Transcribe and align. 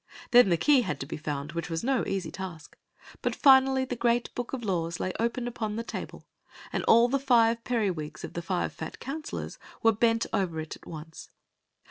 Then 0.31 0.49
the 0.49 0.57
key 0.57 0.81
had 0.81 0.99
to 1.01 1.05
be 1.05 1.15
found, 1.15 1.51
which 1.51 1.69
was 1.69 1.83
no 1.83 2.03
easy 2.07 2.31
task; 2.31 2.75
but 3.21 3.35
finally 3.35 3.85
the 3.85 3.95
great 3.95 4.33
book 4.33 4.51
of 4.51 4.63
laws 4.63 4.99
lay 4.99 5.13
open 5.19 5.47
upon 5.47 5.75
the 5.75 5.83
table, 5.83 6.25
and 6.73 6.83
all 6.85 7.07
the 7.07 7.19
five 7.19 7.63
periwigs 7.63 8.23
of 8.23 8.33
the 8.33 8.41
five 8.41 8.73
fat 8.73 8.99
counselors 8.99 9.59
were 9.83 9.91
bent 9.91 10.25
over 10.33 10.59
it 10.59 10.75
at 10.75 10.87
once. 10.87 11.29